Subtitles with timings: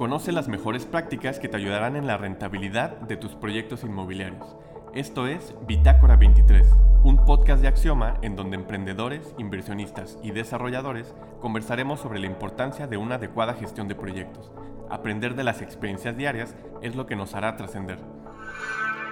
[0.00, 4.56] Conoce las mejores prácticas que te ayudarán en la rentabilidad de tus proyectos inmobiliarios.
[4.94, 6.66] Esto es Bitácora 23,
[7.04, 12.96] un podcast de Axioma en donde emprendedores, inversionistas y desarrolladores conversaremos sobre la importancia de
[12.96, 14.50] una adecuada gestión de proyectos.
[14.88, 17.98] Aprender de las experiencias diarias es lo que nos hará trascender.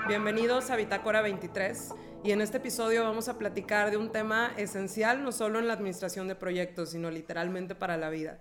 [0.08, 1.94] Bienvenidos a Bitácora 23
[2.24, 5.74] y en este episodio vamos a platicar de un tema esencial no solo en la
[5.74, 8.38] administración de proyectos, sino literalmente para la vida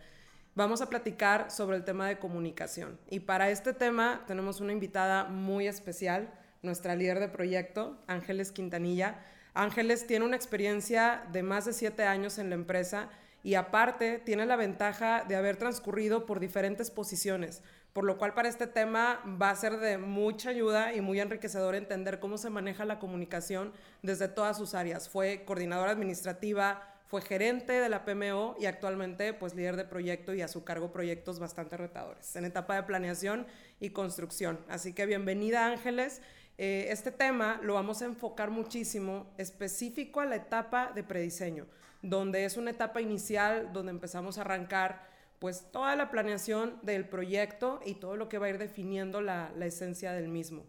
[0.57, 3.00] vamos a platicar sobre el tema de comunicación.
[3.11, 9.23] Y para este tema tenemos una invitada muy especial, nuestra líder de proyecto, Ángeles Quintanilla.
[9.54, 13.09] Ángeles tiene una experiencia de más de siete años en la empresa
[13.43, 17.61] y aparte tiene la ventaja de haber transcurrido por diferentes posiciones,
[17.93, 21.75] por lo cual para este tema va a ser de mucha ayuda y muy enriquecedor
[21.75, 25.07] entender cómo se maneja la comunicación desde todas sus áreas.
[25.07, 30.42] Fue coordinadora administrativa, fue gerente de la PMO y actualmente pues líder de proyecto y
[30.42, 33.47] a su cargo proyectos bastante retadores en etapa de planeación
[33.80, 34.59] y construcción.
[34.67, 36.22] Así que bienvenida Ángeles.
[36.58, 41.66] Eh, este tema lo vamos a enfocar muchísimo específico a la etapa de prediseño,
[42.02, 45.08] donde es una etapa inicial donde empezamos a arrancar
[45.39, 49.52] pues toda la planeación del proyecto y todo lo que va a ir definiendo la,
[49.55, 50.66] la esencia del mismo.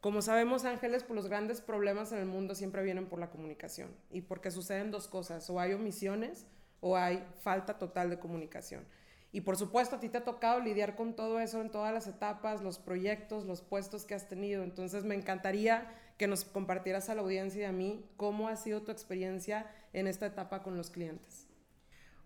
[0.00, 3.94] Como sabemos, Ángeles, pues los grandes problemas en el mundo siempre vienen por la comunicación
[4.10, 6.46] y porque suceden dos cosas, o hay omisiones
[6.80, 8.86] o hay falta total de comunicación.
[9.32, 12.06] Y por supuesto, a ti te ha tocado lidiar con todo eso en todas las
[12.06, 14.64] etapas, los proyectos, los puestos que has tenido.
[14.64, 18.82] Entonces, me encantaría que nos compartieras a la audiencia y a mí cómo ha sido
[18.82, 21.46] tu experiencia en esta etapa con los clientes.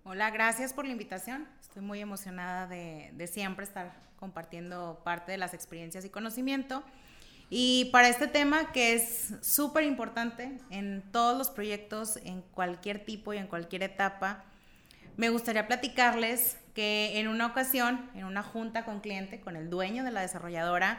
[0.05, 1.47] Hola, gracias por la invitación.
[1.61, 6.85] Estoy muy emocionada de, de siempre estar compartiendo parte de las experiencias y conocimiento.
[7.57, 13.33] Y para este tema que es súper importante en todos los proyectos, en cualquier tipo
[13.33, 14.43] y en cualquier etapa,
[15.17, 20.03] me gustaría platicarles que en una ocasión, en una junta con cliente, con el dueño
[20.03, 20.99] de la desarrolladora,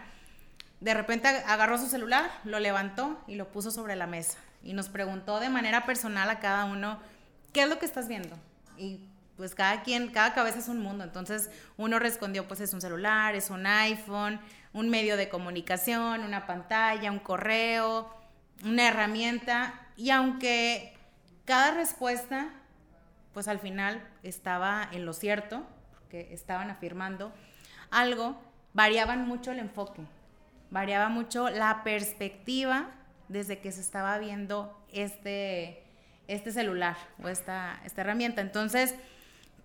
[0.79, 4.87] de repente agarró su celular, lo levantó y lo puso sobre la mesa y nos
[4.87, 7.01] preguntó de manera personal a cada uno,
[7.51, 8.33] ¿qué es lo que estás viendo?
[8.77, 9.01] Y
[9.35, 11.03] pues cada quien, cada cabeza es un mundo.
[11.03, 14.39] Entonces uno respondió, pues es un celular, es un iPhone,
[14.75, 18.13] un medio de comunicación, una pantalla, un correo,
[18.65, 19.87] una herramienta.
[19.95, 20.93] Y aunque
[21.45, 22.49] cada respuesta,
[23.33, 27.31] pues al final estaba en lo cierto, porque estaban afirmando
[27.89, 28.37] algo,
[28.73, 30.01] variaban mucho el enfoque,
[30.69, 32.91] variaba mucho la perspectiva
[33.29, 35.83] desde que se estaba viendo este,
[36.27, 38.41] este celular o esta, esta herramienta.
[38.41, 38.93] Entonces,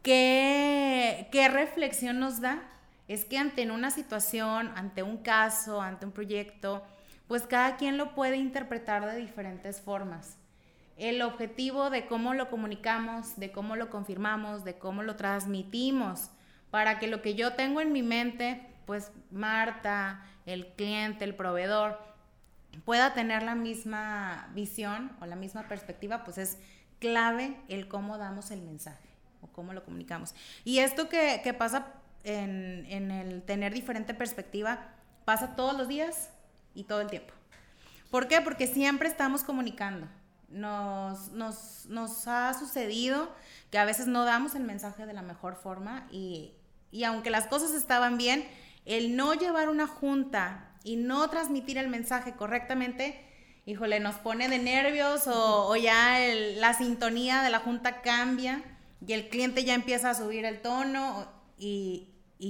[0.02, 2.62] ¿Qué, ¿Qué reflexión nos da?
[3.10, 6.84] Es que ante una situación, ante un caso, ante un proyecto,
[7.26, 10.36] pues cada quien lo puede interpretar de diferentes formas.
[10.96, 16.30] El objetivo de cómo lo comunicamos, de cómo lo confirmamos, de cómo lo transmitimos,
[16.70, 21.98] para que lo que yo tengo en mi mente, pues Marta, el cliente, el proveedor,
[22.84, 26.58] pueda tener la misma visión o la misma perspectiva, pues es
[27.00, 29.08] clave el cómo damos el mensaje
[29.40, 30.32] o cómo lo comunicamos.
[30.64, 31.88] Y esto que, pasa
[32.24, 34.88] en, el tener diferente perspectiva
[35.24, 36.30] pasa todos los días
[36.74, 37.32] y todo el tiempo.
[38.10, 38.40] ¿Por qué?
[38.40, 40.08] Porque siempre estamos comunicando.
[40.48, 43.32] Nos, nos, nos ha sucedido
[43.70, 46.54] que a veces no damos el mensaje de la mejor forma y,
[46.90, 48.44] y aunque las cosas estaban bien,
[48.84, 53.24] el no llevar una junta y no transmitir el mensaje correctamente,
[53.64, 56.18] híjole, nos pone de nervios o, o ya
[56.56, 58.64] la sintonía de la junta cambia
[59.06, 62.08] y el cliente ya empieza a subir el tono y,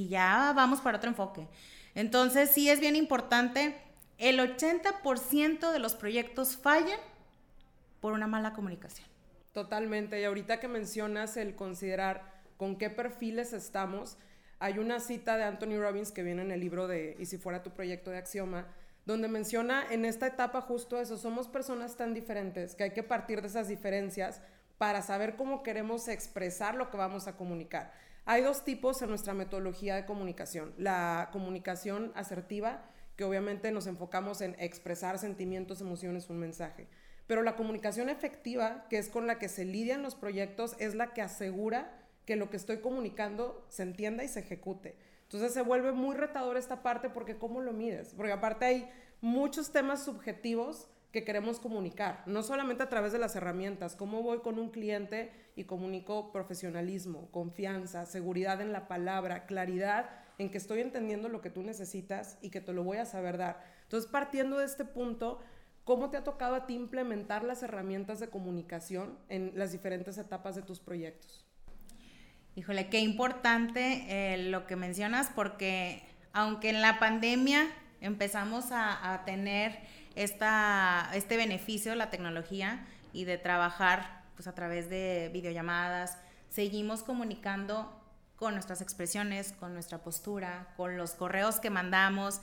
[0.09, 1.48] ya vamos para otro enfoque.
[1.94, 3.76] Entonces sí es bien importante,
[4.19, 6.98] el 80% de los proyectos fallan
[8.00, 9.09] por una mala comunicación.
[9.53, 14.16] Totalmente, y ahorita que mencionas el considerar con qué perfiles estamos,
[14.60, 17.62] hay una cita de Anthony Robbins que viene en el libro de Y si fuera
[17.62, 18.69] tu proyecto de Axioma,
[19.06, 23.41] donde menciona en esta etapa justo eso, somos personas tan diferentes que hay que partir
[23.41, 24.41] de esas diferencias
[24.78, 27.92] para saber cómo queremos expresar lo que vamos a comunicar.
[28.25, 30.74] Hay dos tipos en nuestra metodología de comunicación.
[30.78, 32.84] La comunicación asertiva,
[33.16, 36.86] que obviamente nos enfocamos en expresar sentimientos, emociones, un mensaje.
[37.27, 41.12] Pero la comunicación efectiva, que es con la que se lidian los proyectos, es la
[41.12, 41.97] que asegura
[42.27, 44.97] que lo que estoy comunicando se entienda y se ejecute.
[45.22, 48.15] Entonces se vuelve muy retador esta parte porque ¿cómo lo mides?
[48.16, 48.91] Porque aparte hay
[49.21, 54.39] muchos temas subjetivos que queremos comunicar, no solamente a través de las herramientas, cómo voy
[54.41, 60.09] con un cliente y comunico profesionalismo, confianza, seguridad en la palabra, claridad
[60.39, 63.39] en que estoy entendiendo lo que tú necesitas y que te lo voy a saber
[63.39, 63.62] dar.
[63.83, 65.41] Entonces, partiendo de este punto,
[65.84, 70.54] ¿cómo te ha tocado a ti implementar las herramientas de comunicación en las diferentes etapas
[70.54, 71.45] de tus proyectos?
[72.54, 76.03] Híjole, qué importante eh, lo que mencionas porque
[76.33, 77.66] aunque en la pandemia
[78.01, 79.78] empezamos a, a tener
[80.15, 86.18] esta, este beneficio la tecnología y de trabajar pues, a través de videollamadas,
[86.48, 87.97] seguimos comunicando
[88.36, 92.41] con nuestras expresiones, con nuestra postura, con los correos que mandamos.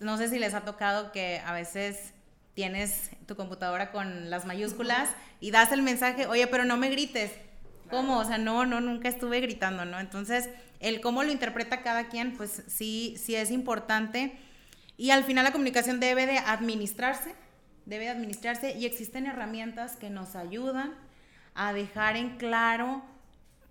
[0.00, 2.12] no sé si les ha tocado que a veces
[2.54, 5.08] tienes tu computadora con las mayúsculas
[5.38, 7.32] y das el mensaje, oye, pero no me grites.
[7.90, 8.18] ¿Cómo?
[8.18, 9.98] O sea, no, no, nunca estuve gritando, ¿no?
[9.98, 10.48] Entonces,
[10.78, 14.36] el cómo lo interpreta cada quien, pues sí, sí es importante.
[15.00, 17.34] Y al final la comunicación debe de administrarse,
[17.86, 20.94] debe de administrarse y existen herramientas que nos ayudan
[21.54, 23.02] a dejar en claro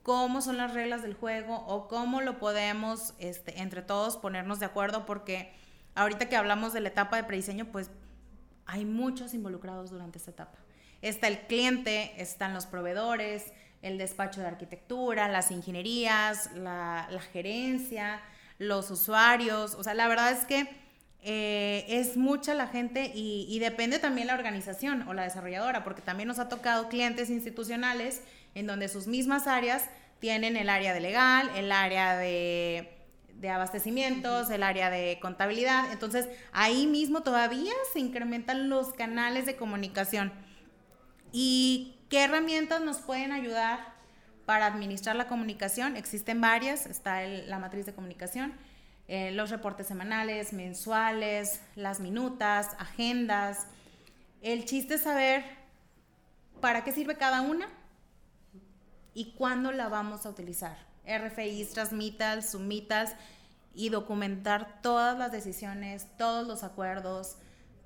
[0.01, 4.65] cómo son las reglas del juego o cómo lo podemos este, entre todos ponernos de
[4.65, 5.53] acuerdo porque
[5.93, 7.91] ahorita que hablamos de la etapa de prediseño, pues
[8.65, 10.57] hay muchos involucrados durante esta etapa.
[11.03, 13.53] Está el cliente, están los proveedores,
[13.83, 18.19] el despacho de arquitectura, las ingenierías, la, gerencia,
[18.57, 19.75] los usuarios.
[19.75, 20.88] O sea, la verdad es que
[21.21, 26.01] eh, es mucha la gente y, y, depende también la organización o la desarrolladora, porque
[26.01, 28.21] también nos ha tocado clientes institucionales
[28.55, 29.89] en donde sus mismas áreas
[30.19, 32.99] tienen el área de legal, el área de,
[33.39, 35.91] de abastecimientos, el área de contabilidad.
[35.91, 40.31] Entonces, ahí mismo todavía se incrementan los canales de comunicación.
[41.31, 43.93] ¿Y qué herramientas nos pueden ayudar
[44.45, 45.95] para administrar la comunicación?
[45.95, 48.53] Existen varias, está la matriz de comunicación,
[49.11, 53.65] eh, los reportes semanales, mensuales, las minutas, agendas.
[54.43, 55.43] El chiste es saber
[56.61, 57.67] para qué sirve cada una
[59.15, 60.77] y cuándo la vamos a utilizar.
[61.07, 63.15] RFIs, transmitals, submitals
[63.73, 67.37] y documentar todas las decisiones, todos los acuerdos,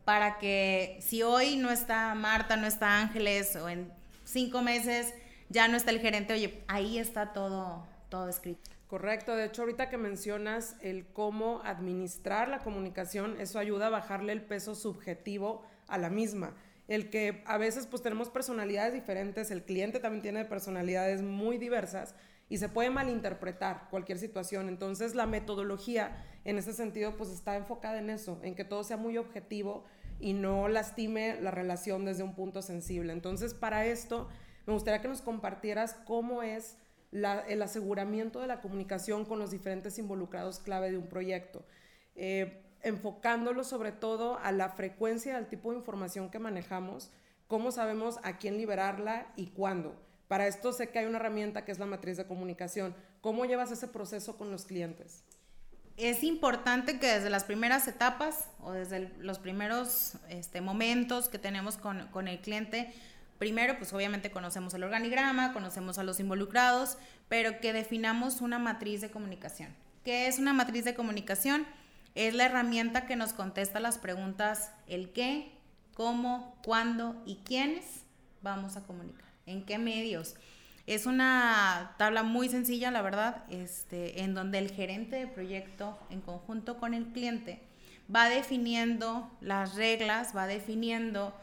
[0.04, 3.90] para que si hoy no está Marta, no está Ángeles, o en
[4.26, 5.14] cinco meses
[5.48, 8.73] ya no está el gerente, oye, ahí está todo, todo escrito.
[8.94, 14.34] Correcto, de hecho ahorita que mencionas el cómo administrar la comunicación, eso ayuda a bajarle
[14.34, 16.54] el peso subjetivo a la misma
[16.88, 22.14] el que a veces pues tenemos personalidades diferentes, el cliente también tiene personalidades muy diversas
[22.50, 24.68] y se puede malinterpretar cualquier situación.
[24.68, 28.98] Entonces la metodología en ese sentido pues está enfocada en eso, en que todo sea
[28.98, 29.86] muy objetivo
[30.20, 33.12] y no lastime la relación desde un punto sensible.
[33.12, 34.30] Entonces para esto
[34.68, 36.78] me gustaría que nos compartieras cómo es
[37.14, 41.64] el aseguramiento de la comunicación con los diferentes involucrados clave de un proyecto.
[42.16, 47.12] Eh, enfocándolo sobre todo a la frecuencia del tipo de información que manejamos,
[47.48, 49.96] cómo sabemos a quién liberarla y cuándo.
[50.28, 52.96] Para esto sé que hay una herramienta que es la matriz de comunicación.
[53.22, 55.24] ¿Cómo llevas ese proceso con los clientes?
[55.96, 61.78] Es importante que desde las primeras etapas o desde los primeros este, momentos que tenemos
[61.78, 62.92] con, con el cliente,
[63.38, 66.98] primero, pues obviamente conocemos el organigrama, conocemos a los involucrados,
[67.28, 69.74] pero que definamos una matriz de comunicación.
[70.04, 71.66] ¿Qué es una matriz de comunicación?
[72.16, 75.52] Es la herramienta que nos contesta las preguntas el qué,
[75.94, 78.04] cómo, cuándo y quiénes
[78.42, 80.36] vamos a comunicar, en qué medios.
[80.86, 86.20] Es una tabla muy sencilla, la verdad, este, en donde el gerente de proyecto, en
[86.20, 87.62] conjunto con el cliente,
[88.14, 91.34] va definiendo las reglas, va definiendo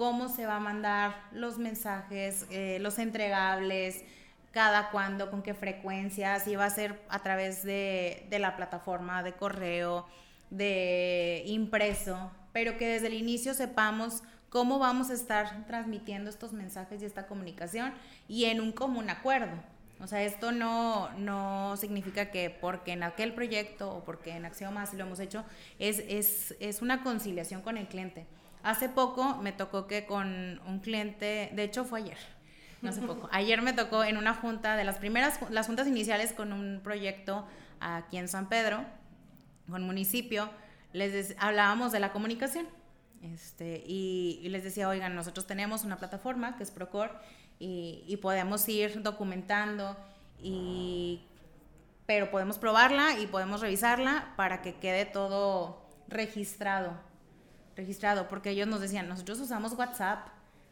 [0.00, 4.02] cómo se va a mandar los mensajes, eh, los entregables,
[4.50, 9.22] cada cuándo, con qué frecuencia, si va a ser a través de, de la plataforma
[9.22, 10.06] de correo,
[10.48, 17.02] de impreso, pero que desde el inicio sepamos cómo vamos a estar transmitiendo estos mensajes
[17.02, 17.92] y esta comunicación
[18.26, 19.52] y en un común acuerdo.
[20.02, 24.80] O sea, esto no, no significa que porque en aquel proyecto o porque en Axioma
[24.80, 25.44] así lo hemos hecho,
[25.78, 28.26] es, es, es una conciliación con el cliente.
[28.62, 32.18] Hace poco me tocó que con un cliente, de hecho fue ayer,
[32.82, 33.28] no hace poco.
[33.32, 37.46] Ayer me tocó en una junta de las primeras, las juntas iniciales con un proyecto
[37.80, 38.84] aquí en San Pedro,
[39.68, 40.50] con municipio,
[40.92, 42.66] les hablábamos de la comunicación.
[43.22, 47.20] Este, y, les decía, oigan, nosotros tenemos una plataforma que es Procor
[47.58, 49.96] y, y podemos ir documentando,
[50.38, 51.22] y,
[52.06, 57.09] pero podemos probarla y podemos revisarla para que quede todo registrado.
[57.80, 60.28] Registrado, porque ellos nos decían, nosotros usamos WhatsApp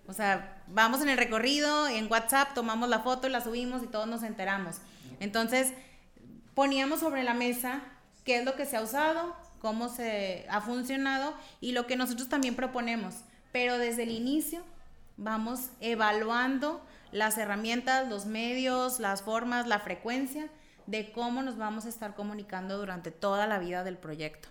[0.09, 4.09] o sea, vamos en el recorrido, en WhatsApp tomamos la foto, la subimos y todos
[4.09, 4.77] nos enteramos.
[5.21, 5.75] Entonces,
[6.55, 7.83] poníamos sobre la mesa
[8.25, 12.31] qué es lo que se ha usado, cómo se ha funcionado y lo que nosotros
[12.31, 13.17] también proponemos.
[13.53, 14.63] Pero desde el inicio
[15.19, 20.49] vamos evaluando las herramientas, los medios, las formas, la frecuencia
[20.87, 24.49] de cómo nos vamos a estar comunicando durante toda la vida del proyecto.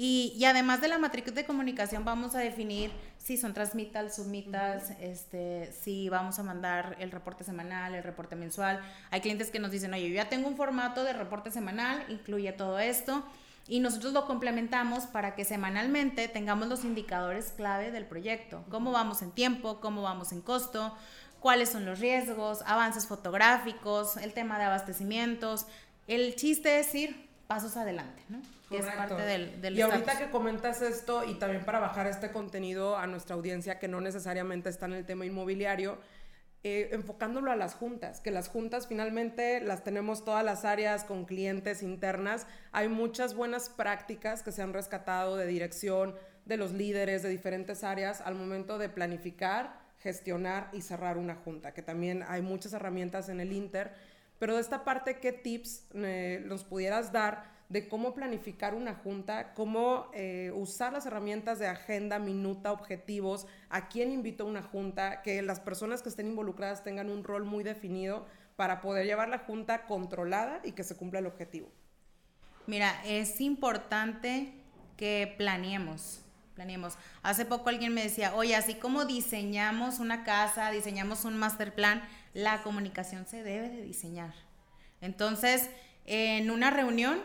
[0.00, 5.72] Y, además de la matriz de comunicación vamos a definir si son transmitals, submitals, este,
[5.72, 8.80] si vamos a mandar el reporte semanal, el reporte mensual.
[9.10, 12.52] Hay clientes que nos dicen, oye, yo ya tengo un formato de reporte semanal, incluye
[12.52, 13.24] todo esto.
[13.66, 18.64] Y nosotros lo complementamos para que semanalmente tengamos los indicadores clave del proyecto.
[18.70, 20.96] Cómo vamos en tiempo, cómo vamos en costo,
[21.40, 25.66] cuáles son los riesgos, avances fotográficos, el tema de abastecimientos.
[26.06, 28.38] El chiste es ir pasos adelante, ¿no?
[28.70, 33.06] Es parte del, Y ahorita que comentas esto y también para bajar este contenido a
[33.06, 35.98] nuestra audiencia que no necesariamente está en el tema inmobiliario,
[36.64, 41.24] eh, enfocándolo a las juntas, que las juntas finalmente las tenemos todas las áreas con
[41.24, 42.46] clientes internas.
[42.72, 47.84] Hay muchas buenas prácticas que se han rescatado de dirección de los líderes de diferentes
[47.84, 53.28] áreas al momento de planificar, gestionar y cerrar una junta, que también hay muchas herramientas
[53.28, 53.92] en el Inter.
[54.38, 57.57] Pero de esta parte, ¿qué tips eh, nos pudieras dar?
[57.68, 63.88] De cómo planificar una junta, cómo eh, usar las herramientas de agenda, minuta, objetivos, a
[63.88, 67.64] quién invito a una junta, que las personas que estén involucradas tengan un rol muy
[67.64, 71.68] definido para poder llevar la junta controlada y que se cumpla el objetivo.
[72.66, 74.52] Mira, es importante
[74.96, 76.22] que planeemos.
[76.54, 76.98] Planeemos.
[77.22, 82.02] Hace poco alguien me decía, oye, así como diseñamos una casa, diseñamos un master plan,
[82.34, 84.34] la comunicación se debe de diseñar.
[85.00, 85.70] Entonces,
[86.04, 87.20] en una reunión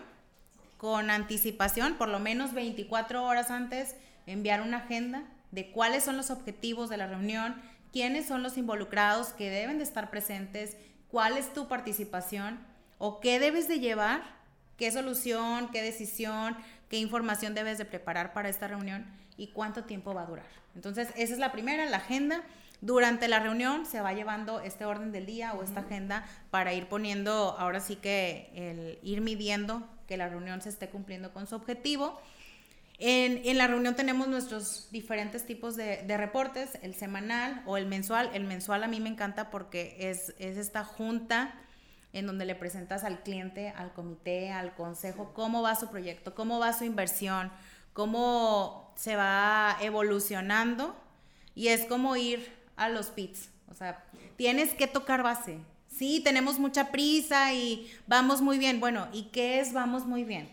[0.83, 6.29] con anticipación, por lo menos 24 horas antes, enviar una agenda de cuáles son los
[6.29, 7.55] objetivos de la reunión,
[7.93, 10.75] quiénes son los involucrados que deben de estar presentes,
[11.09, 12.59] cuál es tu participación
[12.97, 14.23] o qué debes de llevar,
[14.75, 16.57] qué solución, qué decisión,
[16.89, 19.05] qué información debes de preparar para esta reunión
[19.37, 20.47] y cuánto tiempo va a durar.
[20.75, 22.43] Entonces, esa es la primera, la agenda.
[22.83, 26.87] Durante la reunión se va llevando este orden del día o esta agenda para ir
[26.87, 31.55] poniendo, ahora sí que el ir midiendo que la reunión se esté cumpliendo con su
[31.55, 32.19] objetivo.
[32.99, 38.29] En, la reunión tenemos nuestros diferentes tipos de, reportes, el semanal o el mensual.
[38.33, 41.55] El mensual a mí me encanta porque es, es esta junta
[42.11, 46.59] en donde le presentas al cliente, al comité, al consejo, cómo va su proyecto, cómo
[46.59, 47.49] va su inversión,
[47.93, 50.97] cómo se va evolucionando.
[51.55, 53.49] Y es como ir a los pits.
[53.69, 54.03] O sea,
[54.37, 55.59] tienes que tocar base
[55.97, 58.79] sí, tenemos mucha prisa y vamos muy bien.
[58.79, 60.49] Bueno, ¿y qué es vamos muy bien?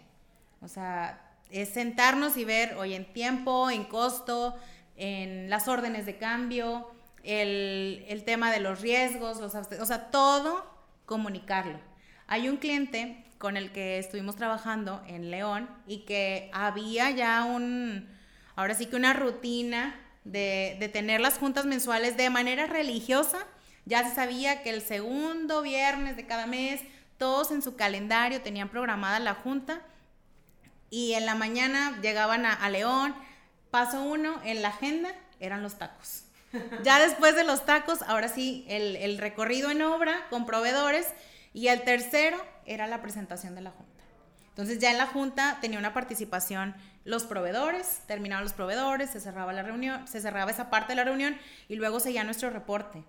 [0.61, 4.57] O sea, es sentarnos y ver, hoy en tiempo, en costo,
[4.97, 6.91] en las órdenes de cambio,
[7.23, 10.65] el, tema de los riesgos, los, o sea, todo
[11.07, 11.81] comunicarlo.
[12.27, 18.09] Hay un cliente con el que estuvimos trabajando en León y que había ya un,
[18.55, 23.39] ahora sí que una rutina de, de tener las juntas mensuales de manera religiosa,
[23.85, 26.81] ya se sabía que el segundo viernes de cada mes,
[27.19, 29.83] todos en su calendario tenían programada la junta
[30.91, 33.15] y en la mañana llegaban a, León.
[33.71, 36.25] Paso uno en la agenda eran los tacos.
[36.83, 41.07] Ya después de los tacos, ahora sí, el, el recorrido en obra con proveedores
[41.55, 43.90] y el tercero era la presentación de la junta.
[44.61, 46.75] Entonces ya en la junta tenía una participación
[47.07, 51.05] los proveedores, terminaban los proveedores, se cerraba la reunión, se cerraba esa parte de la
[51.05, 51.35] reunión
[51.69, 53.03] y luego seguía nuestro reporte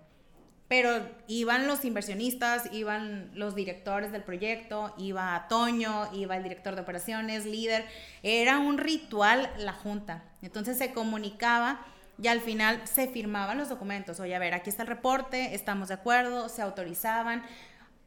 [0.72, 6.80] pero iban los inversionistas, iban los directores del proyecto, iba Toño, iba el director de
[6.80, 7.84] operaciones, líder,
[8.22, 10.24] era un ritual la junta.
[10.40, 11.84] Entonces se comunicaba
[12.22, 14.18] y al final se firmaban los documentos.
[14.18, 17.42] Oye, a ver, aquí está el reporte, estamos de acuerdo, se autorizaban.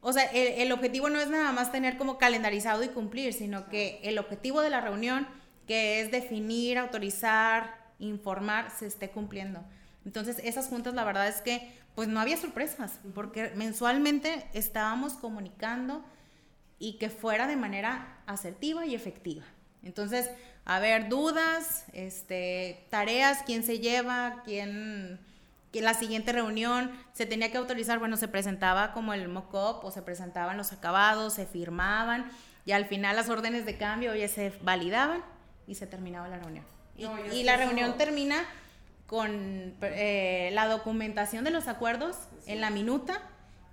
[0.08, 3.70] O sea, el, el objetivo no es nada más tener como calendarizado y cumplir, sino
[3.70, 5.28] que el objetivo de la reunión,
[5.66, 9.64] que es definir, autorizar, informar, se esté cumpliendo.
[10.06, 16.06] Entonces, esas juntas, la verdad es que, pues no había sorpresas, porque mensualmente estábamos comunicando
[16.78, 19.44] y que fuera de manera asertiva y efectiva.
[19.82, 20.30] Entonces,
[20.66, 25.20] a ver, dudas, este, tareas, quién se lleva, quién,
[25.82, 30.02] la siguiente reunión se tenía que autorizar, bueno, se presentaba como el mock-up o se
[30.02, 32.30] presentaban los acabados, se firmaban
[32.66, 35.24] y al final las órdenes de cambio ya se validaban
[35.68, 36.66] y se terminaba la reunión.
[37.32, 38.38] y la reunión termina
[39.08, 42.18] con eh, la documentación de los acuerdos
[42.48, 43.22] en la minuta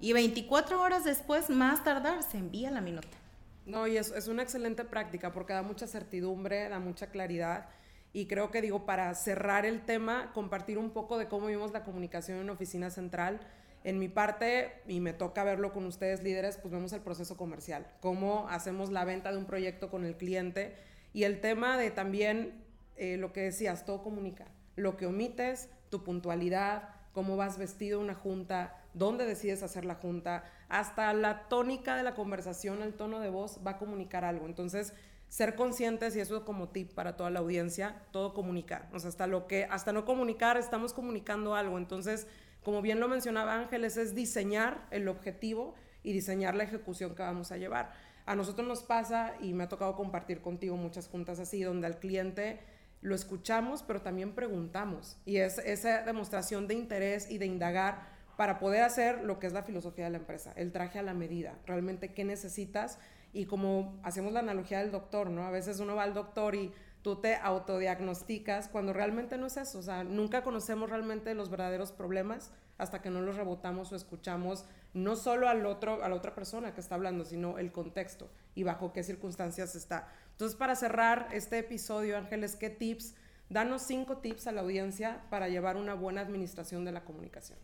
[0.01, 3.17] y 24 horas después, más tardar, se envía la minuta.
[3.65, 7.67] No, y es, es una excelente práctica porque da mucha certidumbre, da mucha claridad.
[8.13, 11.85] Y creo que digo, para cerrar el tema, compartir un poco de cómo vimos la
[11.85, 13.41] comunicación en oficina central.
[13.85, 17.87] En mi parte, y me toca verlo con ustedes líderes, pues vemos el proceso comercial,
[18.01, 20.77] cómo hacemos la venta de un proyecto con el cliente
[21.13, 22.63] y el tema de también
[22.97, 28.15] eh, lo que decías, todo comunicar lo que omites, tu puntualidad, cómo vas vestido una
[28.15, 33.31] junta, dónde decides hacer la junta, hasta la tónica de la conversación, el tono de
[33.31, 34.47] voz va a comunicar algo.
[34.47, 34.95] Entonces,
[35.33, 38.91] ser conscientes, y eso como tip para toda la audiencia, todo comunicar.
[38.93, 41.79] O sea, hasta lo que, hasta no comunicar, estamos comunicando algo.
[41.79, 42.27] Entonces,
[42.63, 47.51] como bien lo mencionaba Ángeles, es diseñar el objetivo y diseñar la ejecución que vamos
[47.51, 47.95] a llevar.
[48.27, 51.99] A nosotros nos pasa, y me ha tocado compartir contigo muchas juntas así, donde al
[51.99, 52.61] cliente
[53.01, 55.17] lo escuchamos, pero también preguntamos.
[55.25, 59.55] Y es esa demostración de interés y de indagar para poder hacer lo que es
[59.55, 62.99] la filosofía de la empresa, el traje a la medida, realmente qué necesitas.
[63.33, 65.47] Y como hacemos la analogía del doctor, ¿no?
[65.47, 66.73] A veces uno va al doctor y
[67.03, 69.79] tú te autodiagnosticas cuando realmente no es eso.
[69.79, 74.65] O sea, nunca conocemos realmente los verdaderos problemas hasta que no los rebotamos o escuchamos
[74.95, 78.63] no solo al otro, a la otra persona que está hablando, sino el contexto y
[78.63, 80.09] bajo qué circunstancias está.
[80.33, 83.15] Entonces, para cerrar este episodio, Ángeles, ¿qué tips?
[83.49, 87.59] Danos cinco tips a la audiencia para llevar una buena administración de la comunicación.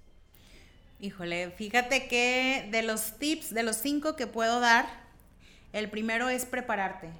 [1.00, 4.86] Híjole, fíjate que de los tips, de los cinco que puedo dar,
[5.72, 7.10] el primero es prepararte.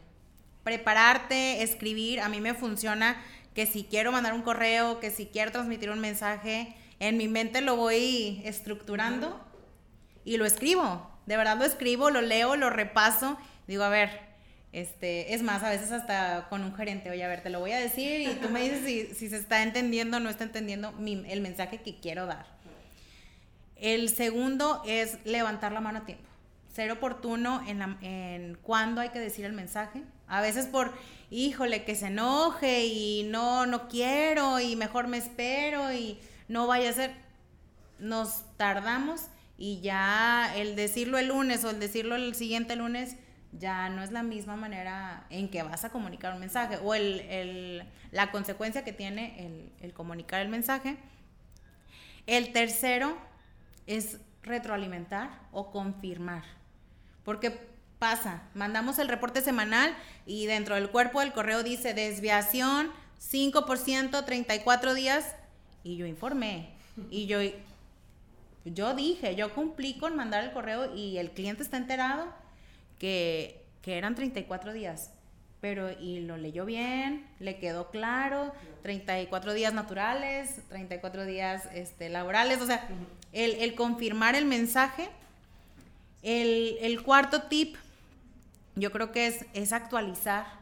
[0.64, 3.22] Prepararte, escribir, a mí me funciona
[3.54, 7.60] que si quiero mandar un correo, que si quiero transmitir un mensaje, en mi mente
[7.60, 9.40] lo voy estructurando
[10.24, 11.10] y lo escribo.
[11.26, 13.38] De verdad lo escribo, lo leo, lo repaso.
[13.66, 14.28] Digo, a ver,
[14.72, 17.72] este, es más, a veces hasta con un gerente, oye, a ver, te lo voy
[17.72, 21.40] a decir y tú me dices si, se está entendiendo o no está entendiendo el
[21.40, 22.46] mensaje que quiero dar.
[23.76, 26.28] El segundo es levantar la mano a tiempo.
[26.78, 30.04] Ser oportuno en, en cuándo hay que decir el mensaje.
[30.28, 30.94] A veces por,
[31.28, 36.90] híjole, que se enoje y no, no quiero y mejor me espero y no vaya
[36.90, 37.16] a ser.
[37.98, 39.22] Nos tardamos
[39.56, 43.16] y ya el decirlo el lunes o el decirlo el siguiente lunes
[43.50, 47.84] ya no es la misma manera en que vas a comunicar un mensaje o el,
[48.12, 50.96] la consecuencia que tiene el, el comunicar el mensaje.
[52.28, 53.18] El tercero
[53.88, 56.44] es retroalimentar o confirmar.
[57.28, 57.60] Porque
[57.98, 59.94] pasa, mandamos el reporte semanal
[60.24, 65.34] y dentro del cuerpo del correo dice desviación 5%, 34 días
[65.84, 66.70] y yo informé.
[67.10, 67.40] Y yo,
[68.64, 72.32] yo dije, yo cumplí con mandar el correo y el cliente está enterado
[72.98, 75.10] que, eran 34 días.
[75.60, 82.62] Pero, y lo leyó bien, le quedó claro, 34 días naturales, 34 días este, laborales,
[82.62, 82.88] o sea,
[83.32, 85.10] el, confirmar el mensaje.
[86.22, 87.76] El, cuarto tip,
[88.74, 90.58] yo creo que es, es actualizar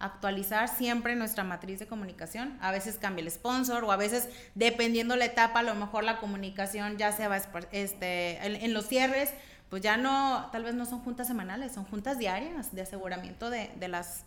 [0.00, 2.56] actualizar siempre nuestra matriz de comunicación.
[2.60, 6.18] A veces cambia el sponsor o a veces, dependiendo la etapa, a lo mejor la
[6.18, 7.36] comunicación ya se va
[7.70, 9.30] este, en, los cierres,
[9.68, 13.70] pues ya no, tal vez no son juntas semanales, son juntas diarias de aseguramiento de,
[13.88, 14.24] las,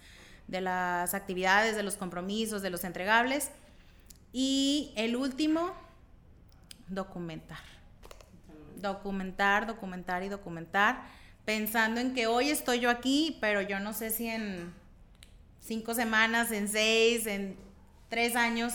[0.48, 3.50] de las actividades, de los compromisos, de los entregables.
[4.32, 5.74] Y el último,
[6.88, 7.60] documentar.
[8.84, 11.04] Documentar, documentar y documentar,
[11.46, 14.74] pensando en que hoy estoy yo aquí, pero yo no sé si en
[15.62, 17.58] cinco semanas, en seis, en
[18.10, 18.74] tres años,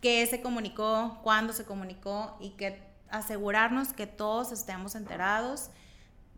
[0.00, 5.70] qué se comunicó, cuándo se comunicó y que asegurarnos que todos estemos enterados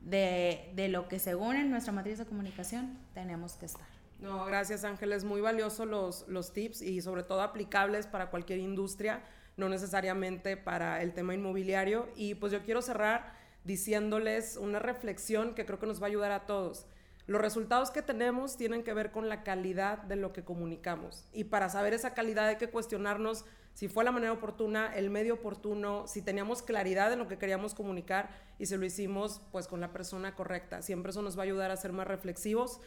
[0.01, 3.87] de, de lo que según en nuestra matriz de comunicación tenemos que estar.
[4.19, 9.23] No, gracias Ángeles, muy valiosos los, los tips y sobre todo aplicables para cualquier industria,
[9.57, 12.09] no necesariamente para el tema inmobiliario.
[12.17, 13.35] Y pues yo quiero cerrar
[13.65, 16.87] diciéndoles una reflexión que creo que nos va a ayudar a todos.
[17.27, 21.29] Los resultados que tenemos tienen que ver con la calidad de lo que comunicamos.
[21.33, 25.35] Y para saber esa calidad hay que cuestionarnos si fue la manera oportuna, el medio
[25.35, 29.81] oportuno, si teníamos claridad en lo que queríamos comunicar y si lo hicimos pues con
[29.81, 30.83] la persona correcta.
[30.83, 32.81] Siempre eso nos va a ayudar a ser más reflexivos.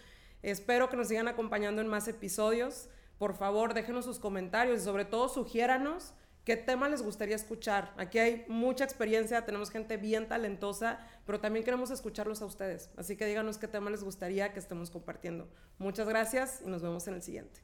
[0.43, 2.89] Espero que nos sigan acompañando en más episodios.
[3.17, 6.13] Por favor, déjenos sus comentarios y sobre todo sugiéranos
[6.45, 7.91] ¿Qué tema les gustaría escuchar?
[7.97, 12.91] Aquí hay mucha experiencia, tenemos gente bien talentosa, pero también queremos escucharlos a ustedes.
[12.97, 15.49] Así que díganos qué tema les gustaría que estemos compartiendo.
[15.79, 17.62] Muchas gracias y nos vemos en el siguiente.